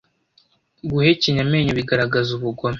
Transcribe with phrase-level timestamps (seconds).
[0.89, 2.69] guhekenya amenyo bigaragaza ubugome